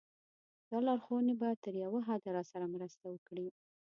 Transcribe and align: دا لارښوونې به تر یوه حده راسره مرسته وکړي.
دا 0.69 0.77
لارښوونې 0.87 1.33
به 1.41 1.49
تر 1.63 1.73
یوه 1.85 1.99
حده 2.09 2.29
راسره 2.37 2.65
مرسته 2.75 3.05
وکړي. 3.09 3.47